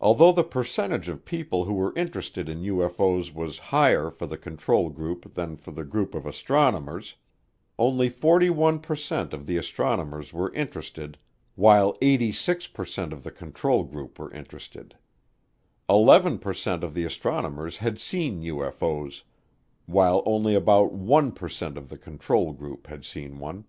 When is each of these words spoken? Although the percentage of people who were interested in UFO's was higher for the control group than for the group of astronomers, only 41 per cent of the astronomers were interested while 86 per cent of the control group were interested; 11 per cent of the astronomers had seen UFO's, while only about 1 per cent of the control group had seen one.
Although 0.00 0.32
the 0.32 0.42
percentage 0.42 1.08
of 1.08 1.24
people 1.24 1.62
who 1.64 1.74
were 1.74 1.94
interested 1.94 2.48
in 2.48 2.64
UFO's 2.64 3.32
was 3.32 3.58
higher 3.70 4.10
for 4.10 4.26
the 4.26 4.36
control 4.36 4.88
group 4.90 5.34
than 5.34 5.56
for 5.56 5.70
the 5.70 5.84
group 5.84 6.16
of 6.16 6.26
astronomers, 6.26 7.14
only 7.78 8.08
41 8.08 8.80
per 8.80 8.96
cent 8.96 9.32
of 9.32 9.46
the 9.46 9.56
astronomers 9.56 10.32
were 10.32 10.52
interested 10.52 11.16
while 11.54 11.96
86 12.02 12.66
per 12.66 12.84
cent 12.84 13.12
of 13.12 13.22
the 13.22 13.30
control 13.30 13.84
group 13.84 14.18
were 14.18 14.32
interested; 14.32 14.96
11 15.88 16.40
per 16.40 16.52
cent 16.52 16.82
of 16.82 16.92
the 16.94 17.04
astronomers 17.04 17.78
had 17.78 18.00
seen 18.00 18.42
UFO's, 18.42 19.22
while 19.86 20.24
only 20.26 20.56
about 20.56 20.90
1 20.92 21.30
per 21.30 21.48
cent 21.48 21.78
of 21.78 21.88
the 21.88 21.98
control 21.98 22.52
group 22.52 22.88
had 22.88 23.04
seen 23.04 23.38
one. 23.38 23.64